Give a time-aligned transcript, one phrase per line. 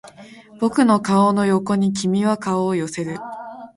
[0.59, 3.19] 僕の顔の横に君は顔を寄せる